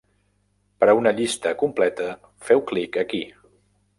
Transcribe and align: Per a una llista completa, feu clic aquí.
Per 0.83 0.87
a 0.93 0.95
una 0.99 1.11
llista 1.19 1.51
completa, 1.63 2.09
feu 2.49 2.65
clic 2.73 3.01
aquí. 3.05 3.23